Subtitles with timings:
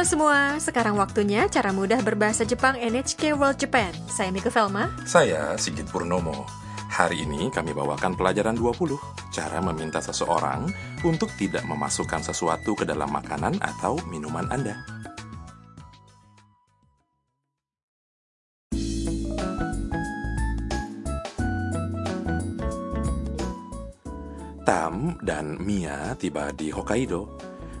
[0.00, 3.92] Halo semua, sekarang waktunya cara mudah berbahasa Jepang NHK World Japan.
[4.08, 4.88] Saya Mika Velma.
[5.04, 6.48] Saya Sigit Purnomo.
[6.88, 8.96] Hari ini kami bawakan pelajaran 20,
[9.28, 10.72] cara meminta seseorang
[11.04, 14.80] untuk tidak memasukkan sesuatu ke dalam makanan atau minuman Anda.
[24.64, 27.49] Tam dan Mia tiba di Hokkaido.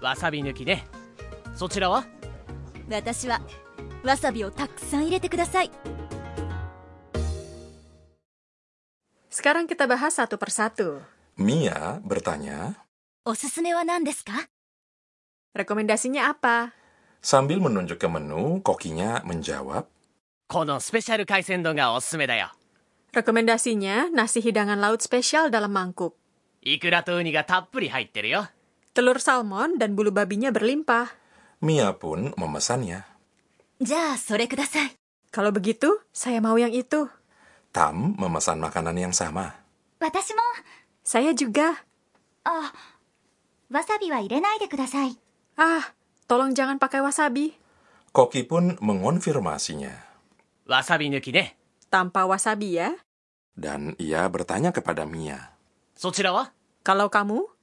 [0.00, 0.86] わさび抜きね
[1.54, 2.04] そちらは
[2.90, 3.40] 私は
[4.02, 5.70] わさびをたくさん入れてください
[9.34, 11.02] Sekarang kita bahas satu persatu.
[11.36, 12.78] Mia bertanya,
[13.26, 14.32] おすすめは何ですか
[15.58, 16.70] Rekomendasinya apa?
[17.20, 19.86] sambil menunjuk ke menu, kokinya menjawab,
[20.46, 22.52] このスペシャル海鮮丼がおすすめだよ
[23.12, 26.14] Rekomendasinya nasi hidangan laut spesial dalam mangkuk.
[26.62, 28.46] イクラとウニがたっぷり入ってるよ
[28.94, 31.10] Telur salmon dan bulu babinya berlimpah.
[31.66, 33.02] Mia pun memesannya.
[33.82, 34.94] Ja, sore kudasai.
[35.34, 37.10] Kalau begitu, saya mau yang itu.
[37.74, 39.50] Tam memesan makanan yang sama.
[39.98, 40.46] Watashi mo.
[41.02, 41.74] Saya juga.
[42.46, 42.70] Oh,
[43.66, 45.18] wasabi wa irenaide kudasai.
[45.58, 45.82] Ah,
[46.30, 47.50] tolong jangan pakai wasabi.
[48.14, 49.90] Koki pun mengonfirmasinya.
[50.70, 51.58] Wasabi nuki ne.
[51.90, 52.94] Tanpa wasabi ya.
[53.58, 55.50] Dan ia bertanya kepada Mia.
[55.98, 56.54] Sochira wa?
[56.86, 57.53] Kalau kamu?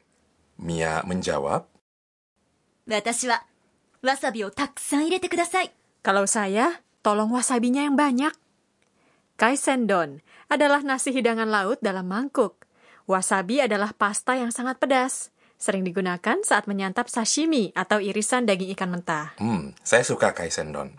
[0.61, 1.65] Mia menjawab,
[6.01, 8.33] Kalau saya, tolong wasabinya yang banyak.
[9.37, 12.65] Kaisendon adalah nasi hidangan laut dalam mangkuk.
[13.05, 15.29] Wasabi adalah pasta yang sangat pedas.
[15.61, 19.37] Sering digunakan saat menyantap sashimi atau irisan daging ikan mentah.
[19.37, 20.97] Hmm, saya suka kaisendon.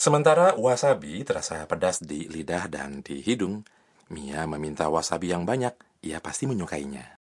[0.00, 3.68] Sementara wasabi terasa pedas di lidah dan di hidung,
[4.08, 5.76] Mia meminta wasabi yang banyak.
[6.00, 7.17] Ia pasti menyukainya.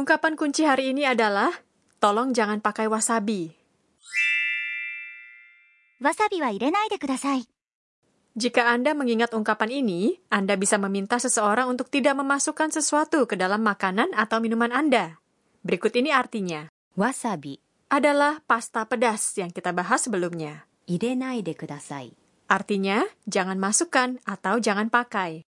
[0.00, 1.52] Ungkapan kunci hari ini adalah
[2.00, 3.52] tolong jangan pakai wasabi.
[6.00, 7.44] Wasabi wa irenai de kudasai.
[8.32, 13.60] Jika Anda mengingat ungkapan ini, Anda bisa meminta seseorang untuk tidak memasukkan sesuatu ke dalam
[13.60, 15.20] makanan atau minuman Anda.
[15.60, 16.72] Berikut ini artinya.
[16.96, 17.60] Wasabi
[17.92, 20.64] adalah pasta pedas yang kita bahas sebelumnya.
[20.88, 22.16] Irenai de kudasai.
[22.48, 25.44] Artinya, jangan masukkan atau jangan pakai.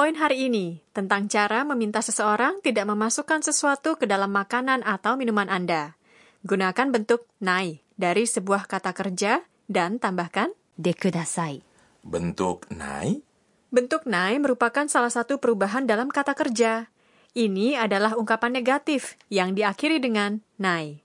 [0.00, 5.52] poin hari ini tentang cara meminta seseorang tidak memasukkan sesuatu ke dalam makanan atau minuman
[5.52, 5.92] Anda.
[6.40, 11.60] Gunakan bentuk nai dari sebuah kata kerja dan tambahkan dekudasai.
[12.00, 13.20] Bentuk nai?
[13.68, 16.88] Bentuk nai merupakan salah satu perubahan dalam kata kerja.
[17.36, 21.04] Ini adalah ungkapan negatif yang diakhiri dengan nai.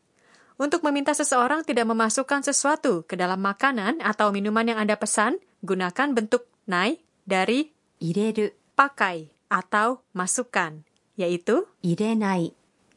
[0.56, 6.16] Untuk meminta seseorang tidak memasukkan sesuatu ke dalam makanan atau minuman yang Anda pesan, gunakan
[6.16, 10.84] bentuk nai dari ireru pakai atau masukkan,
[11.16, 12.52] yaitu irenai.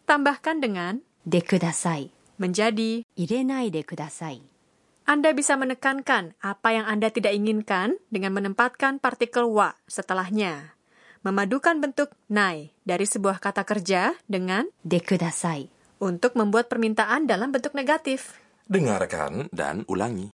[0.05, 4.41] Tambahkan dengan de kudasai menjadi irenai de kudasai.
[5.09, 10.77] Anda bisa menekankan apa yang Anda tidak inginkan dengan menempatkan partikel wa setelahnya.
[11.25, 15.67] Memadukan bentuk nai dari sebuah kata kerja dengan de kudasai
[15.99, 18.39] untuk membuat permintaan dalam bentuk negatif.
[18.69, 20.31] Dengarkan dan ulangi.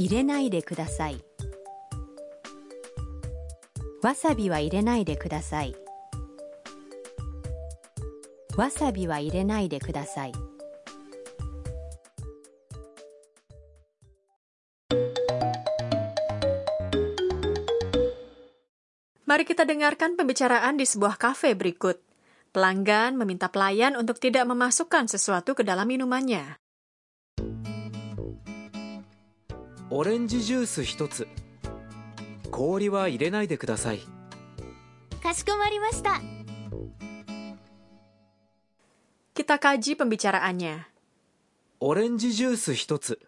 [0.00, 1.29] Irenai de kudasai.
[4.01, 5.75] わさびは入れないでください
[8.55, 10.33] わさびは入れないでください
[19.25, 21.99] Mari kita dengarkan pembicaraan di sebuah kafe berikut.
[22.53, 26.61] Pelanggan meminta pelayan untuk tidak memasukkan sesuatu ke dalam minumannya.
[29.91, 31.27] オレンジジュース一つ
[32.51, 33.99] 氷は入れないでください
[35.21, 36.21] かしこまりました
[39.35, 40.79] Kita kaji pembicaraannya.
[41.81, 43.19] オレンジジュース一つ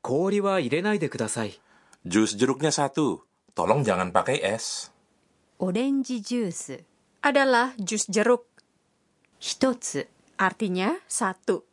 [0.00, 1.60] 氷は入れないでください
[2.06, 3.26] Jus jeruknya satu.
[3.54, 4.92] Tolong jangan pakai es.
[5.58, 6.84] オレンジジュース
[7.20, 8.46] Adalah jus jeruk,
[9.40, 10.06] 一つ
[10.38, 11.64] artinya satu.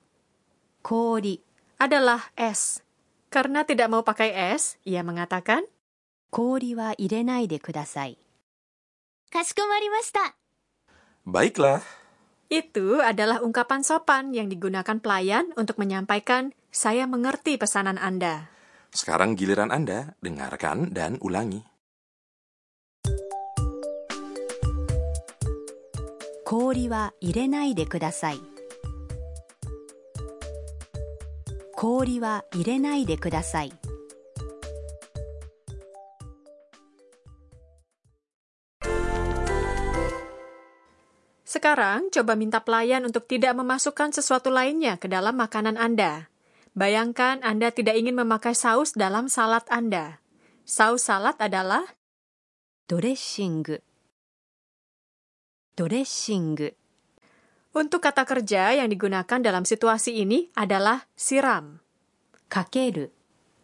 [0.82, 1.40] 氷
[1.78, 2.82] Adalah es.
[3.30, 5.64] Karena tidak mau pakai es, ia mengatakan
[6.32, 8.18] 氷は入れないでください。
[9.32, 10.36] かしこまりました。
[11.26, 11.82] Baiklah,
[12.50, 18.54] Itu adalah ungkapan sopan yang digunakan pelayan untuk menyampaikan saya mengerti pesanan Anda.
[18.94, 21.66] sekarang giliran Anda dengarkan dan ulangi.
[26.46, 28.40] 氷は入れないでください。
[31.74, 33.74] 氷は入れないでください。
[41.49, 46.29] Sekarang, coba minta pelayan untuk tidak memasukkan sesuatu lainnya ke dalam makanan Anda.
[46.77, 50.21] Bayangkan Anda tidak ingin memakai saus dalam salad Anda.
[50.69, 51.89] Saus salad adalah
[52.85, 53.81] dressing.
[55.73, 56.69] Dressing.
[57.73, 61.81] Untuk kata kerja yang digunakan dalam situasi ini adalah siram.
[62.53, 63.09] Kakeru.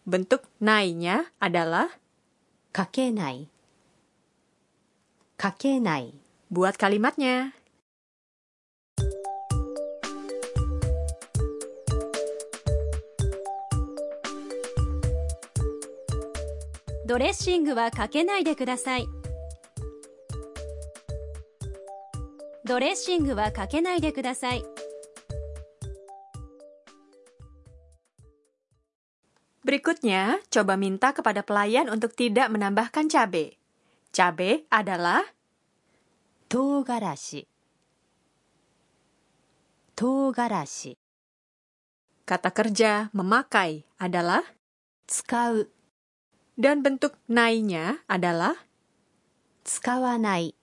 [0.08, 1.92] Bentuk nainya adalah
[2.72, 3.44] kakenai.
[5.36, 6.16] Kakenai.
[6.48, 7.52] Buat kalimatnya.
[17.05, 19.07] ドレッシングはかけないでください。
[22.65, 24.63] ドレッシングはかけないでください。
[29.65, 33.57] Berikutnya, coba minta kepada pelayan untuk tidak menambahkan cabai.
[34.13, 35.21] Cabai adalah
[36.49, 37.45] 唐辛子。
[39.95, 40.97] 唐辛子。
[42.25, 44.45] kata kerja memakai adalah
[45.05, 45.69] 使う。
[46.54, 48.54] Dan bentuk nainya adalah
[49.66, 50.54] tsukawanai.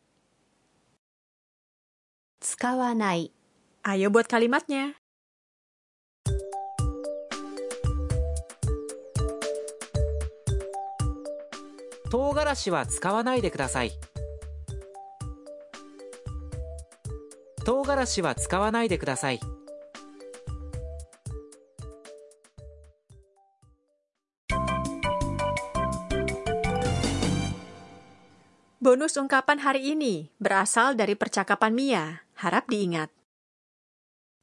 [2.39, 3.27] Tsukawanai.
[3.83, 4.95] Ayo buat kalimatnya.
[12.07, 13.91] Togarashi wa tsukawanai de kudasai.
[17.67, 19.60] Togarashi wa tsukawanai de kudasai.
[28.91, 32.27] Bonus ungkapan hari ini berasal dari percakapan Mia.
[32.35, 33.07] Harap diingat.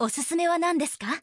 [0.00, 1.20] Osusume wa nan desu ka?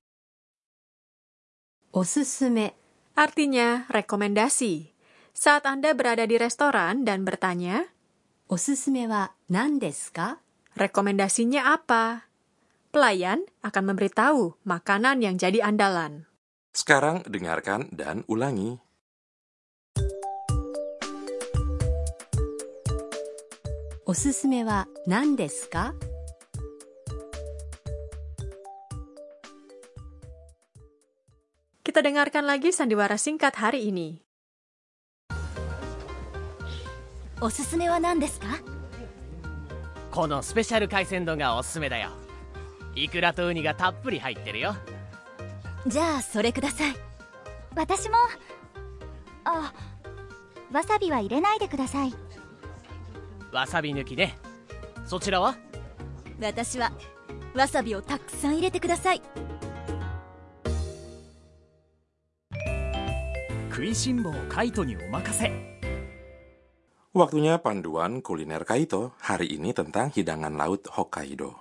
[1.89, 2.77] Osusume
[3.17, 4.93] artinya rekomendasi.
[5.33, 7.89] Saat Anda berada di restoran dan bertanya,
[8.45, 10.37] Osusume wa nan desu ka?
[10.77, 12.29] Rekomendasinya apa?
[12.93, 16.29] Pelayan akan memberitahu makanan yang jadi andalan.
[16.77, 18.77] Sekarang dengarkan dan ulangi.
[24.05, 25.93] おすすめは何ですか
[31.83, 34.21] ？Kita dengarkan lagi sandiwara singkat hari ini.
[37.41, 38.47] おすすめは何ですか？
[40.11, 42.09] このスペシャル海鮮丼がおすすめだよ
[42.95, 44.73] イクラとウニがたっぷり入ってるよ
[45.87, 46.95] じゃあそれください。
[47.75, 48.15] 私も。
[49.43, 49.73] あ、
[50.71, 52.13] わさびは入れないでください。
[53.54, 54.36] わさび抜きね
[55.04, 55.56] そちらは
[56.40, 56.92] 私は
[57.54, 59.22] わさびをたくさん入れてください。
[63.80, 65.48] 食いしん坊カイトにお任せ
[67.16, 71.56] Waktunya panduan kuliner Kaito hari ini tentang hidangan laut Hokkaido.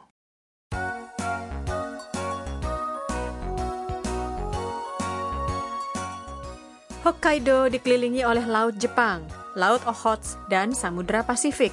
[7.08, 9.24] Hokkaido dikelilingi oleh Laut Jepang,
[9.56, 11.72] Laut Okhotsk, dan Samudra Pasifik.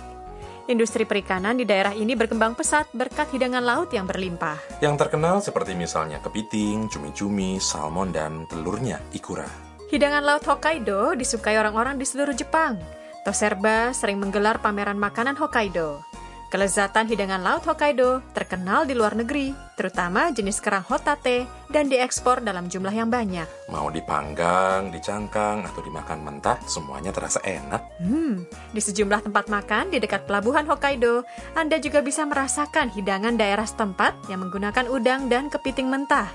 [0.71, 4.79] Industri perikanan di daerah ini berkembang pesat berkat hidangan laut yang berlimpah.
[4.79, 9.45] Yang terkenal seperti misalnya kepiting, cumi-cumi, salmon, dan telurnya ikura.
[9.91, 12.79] Hidangan laut Hokkaido disukai orang-orang di seluruh Jepang.
[13.27, 16.10] Toserba sering menggelar pameran makanan Hokkaido.
[16.51, 22.67] Kelezatan hidangan laut Hokkaido terkenal di luar negeri, terutama jenis kerang hotate dan diekspor dalam
[22.67, 23.47] jumlah yang banyak.
[23.71, 27.79] Mau dipanggang, dicangkang, atau dimakan mentah, semuanya terasa enak.
[28.03, 28.43] Hmm,
[28.75, 31.23] di sejumlah tempat makan di dekat pelabuhan Hokkaido,
[31.55, 36.27] Anda juga bisa merasakan hidangan daerah setempat yang menggunakan udang dan kepiting mentah.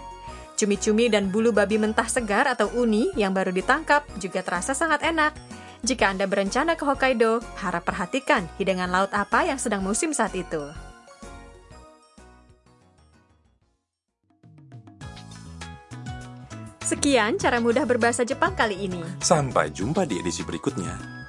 [0.56, 5.36] Cumi-cumi dan bulu babi mentah segar atau uni yang baru ditangkap juga terasa sangat enak.
[5.86, 10.58] Jika Anda berencana ke Hokkaido, harap perhatikan hidangan laut apa yang sedang musim saat itu.
[16.82, 18.98] Sekian cara mudah berbahasa Jepang kali ini.
[19.22, 21.25] Sampai jumpa di edisi berikutnya.